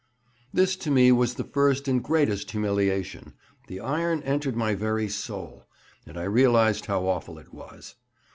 This 0.51 0.75
to 0.77 0.89
me 0.89 1.11
was 1.11 1.35
the 1.35 1.43
first 1.43 1.87
and 1.87 2.03
greatest 2.03 2.49
humiliation; 2.49 3.35
the 3.67 3.79
iron 3.79 4.23
entered 4.23 4.55
my 4.55 4.73
very 4.73 5.07
soul, 5.07 5.67
and 6.07 6.17
I 6.17 6.23
realized 6.23 6.87
how 6.87 7.05
awful 7.05 7.37
it 7.37 7.49
all 7.53 7.59
was. 7.59 7.93